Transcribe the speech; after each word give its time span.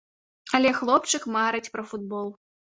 Але 0.59 0.71
хлопчык 0.79 1.29
марыць 1.37 1.63
пра 1.79 1.87
футбол. 1.93 2.37